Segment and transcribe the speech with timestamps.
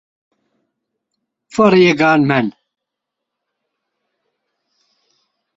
[1.51, 2.55] It was distributed by Saban Films.